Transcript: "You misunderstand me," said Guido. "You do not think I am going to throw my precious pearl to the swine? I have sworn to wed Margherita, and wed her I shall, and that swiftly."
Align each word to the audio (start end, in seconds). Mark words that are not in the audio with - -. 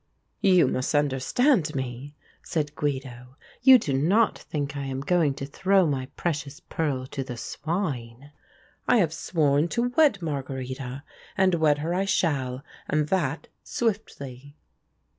"You 0.39 0.67
misunderstand 0.67 1.75
me," 1.75 2.15
said 2.41 2.73
Guido. 2.73 3.37
"You 3.61 3.77
do 3.77 3.93
not 3.93 4.35
think 4.39 4.75
I 4.75 4.85
am 4.85 5.01
going 5.01 5.35
to 5.35 5.45
throw 5.45 5.85
my 5.85 6.07
precious 6.15 6.59
pearl 6.59 7.05
to 7.05 7.23
the 7.23 7.37
swine? 7.37 8.31
I 8.87 8.97
have 8.97 9.13
sworn 9.13 9.67
to 9.67 9.89
wed 9.89 10.19
Margherita, 10.19 11.03
and 11.37 11.53
wed 11.53 11.77
her 11.77 11.93
I 11.93 12.05
shall, 12.05 12.63
and 12.89 13.09
that 13.09 13.47
swiftly." 13.63 14.57